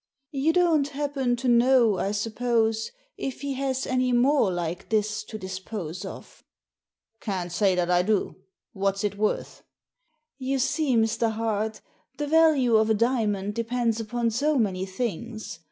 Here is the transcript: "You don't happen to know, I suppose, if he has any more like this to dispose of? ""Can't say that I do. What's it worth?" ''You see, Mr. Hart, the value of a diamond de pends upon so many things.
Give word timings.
"You 0.31 0.51
don't 0.51 0.87
happen 0.87 1.35
to 1.35 1.47
know, 1.47 1.99
I 1.99 2.11
suppose, 2.11 2.89
if 3.17 3.41
he 3.41 3.53
has 3.53 3.85
any 3.85 4.11
more 4.11 4.49
like 4.51 4.89
this 4.89 5.23
to 5.25 5.37
dispose 5.37 6.03
of? 6.05 6.43
""Can't 7.21 7.51
say 7.51 7.75
that 7.75 7.91
I 7.91 8.01
do. 8.01 8.35
What's 8.73 9.03
it 9.03 9.15
worth?" 9.19 9.61
''You 10.41 10.57
see, 10.57 10.95
Mr. 10.97 11.31
Hart, 11.33 11.81
the 12.17 12.25
value 12.25 12.77
of 12.77 12.89
a 12.89 12.95
diamond 12.95 13.53
de 13.53 13.63
pends 13.63 13.99
upon 13.99 14.31
so 14.31 14.57
many 14.57 14.87
things. 14.87 15.59